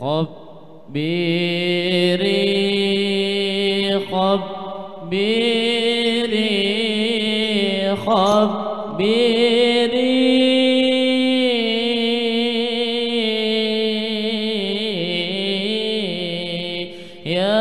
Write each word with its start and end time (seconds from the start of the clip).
خبيري 0.00 1.10
خبيري 4.10 5.56
خبيري 7.96 9.30
يلي 17.26 17.59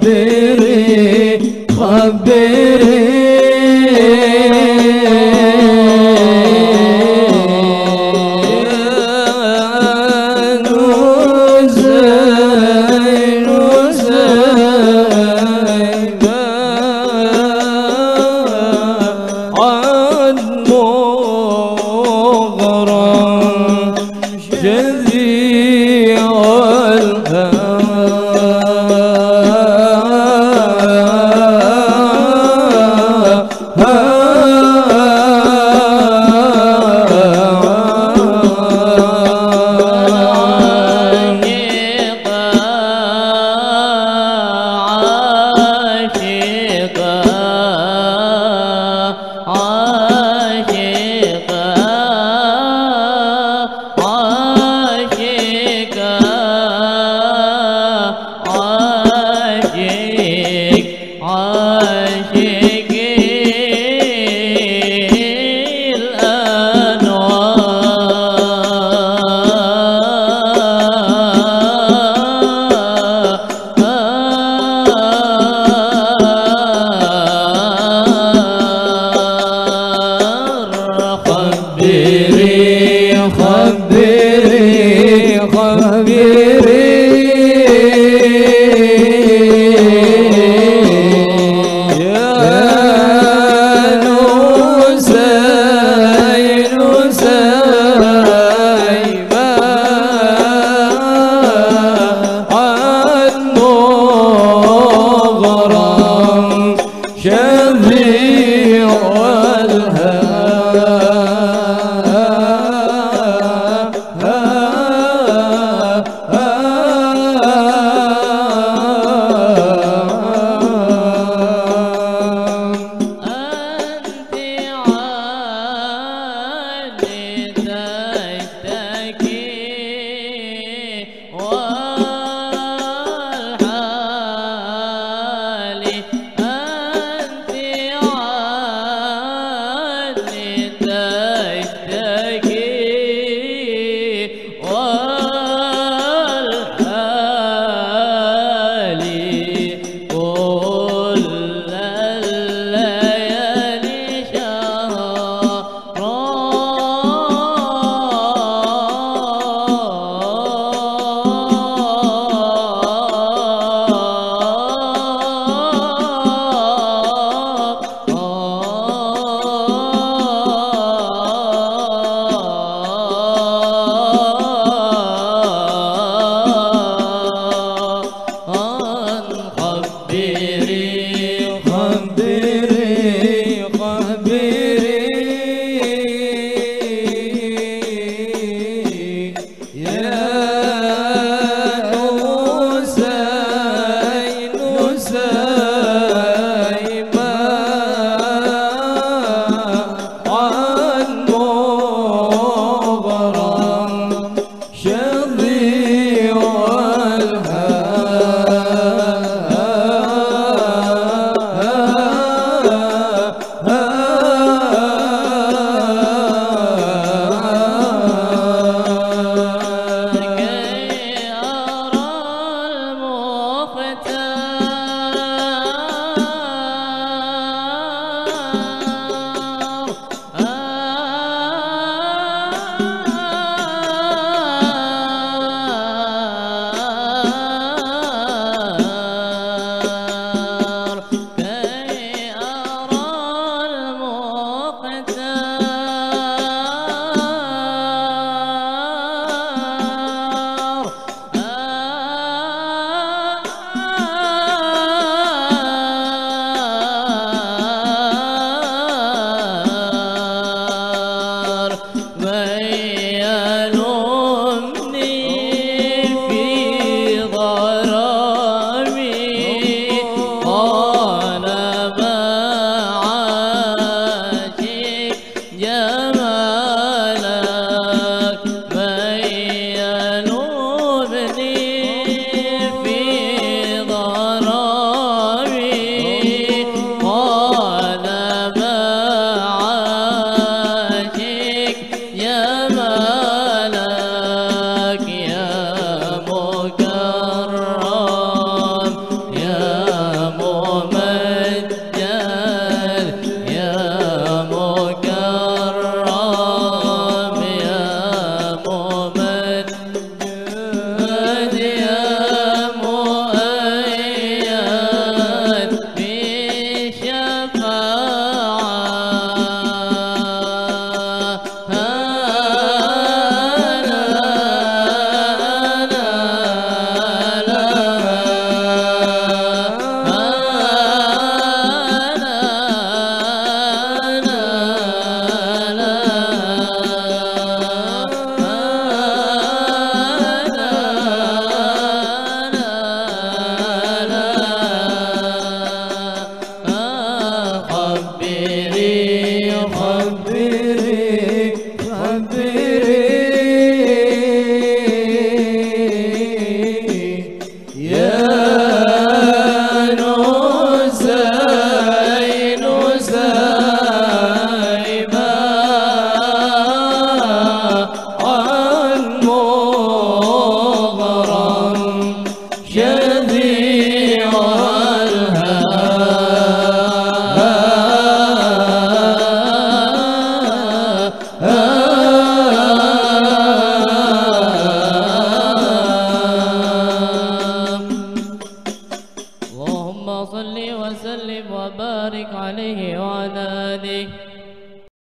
haberi 0.00 1.66
haberi 1.78 2.57